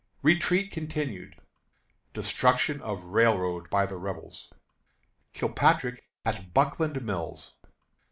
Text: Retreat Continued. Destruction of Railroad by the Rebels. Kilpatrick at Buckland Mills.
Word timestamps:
Retreat 0.23 0.71
Continued. 0.71 1.35
Destruction 2.15 2.81
of 2.81 3.03
Railroad 3.03 3.69
by 3.69 3.85
the 3.85 3.97
Rebels. 3.97 4.51
Kilpatrick 5.31 6.01
at 6.25 6.55
Buckland 6.55 6.99
Mills. 7.05 7.53